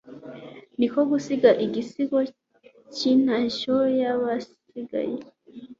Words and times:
ni 0.79 0.87
ko 0.91 0.99
gusiga 1.11 1.49
igisigo 1.65 2.17
cy'intashyo 2.95 3.75
y'abasigaye 3.99 5.13
ati 5.19 5.29